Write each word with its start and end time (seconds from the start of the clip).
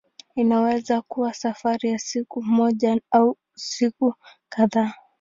Inaweza 0.35 1.01
kuwa 1.01 1.33
safari 1.33 1.89
ya 1.89 1.99
siku 1.99 2.41
moja 2.41 3.01
au 3.11 3.37
siku 3.55 4.13
kadhaa. 4.49 4.93